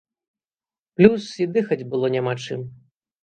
[0.99, 2.65] Плюс і дыхаць было няма чым.